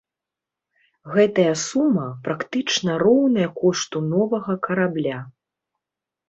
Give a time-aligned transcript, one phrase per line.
[1.15, 5.19] Гэтая сума практычна роўная кошту новага карабля.